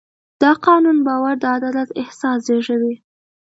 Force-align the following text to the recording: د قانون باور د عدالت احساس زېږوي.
د 0.41 0.43
قانون 0.65 0.97
باور 1.07 1.35
د 1.39 1.43
عدالت 1.55 1.89
احساس 2.01 2.37
زېږوي. 2.47 2.95